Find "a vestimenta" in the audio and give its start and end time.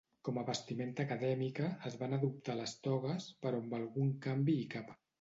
0.41-1.05